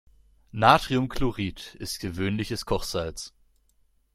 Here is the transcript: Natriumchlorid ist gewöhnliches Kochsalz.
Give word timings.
Natriumchlorid 0.51 1.75
ist 1.75 1.99
gewöhnliches 1.99 2.65
Kochsalz. 2.65 3.35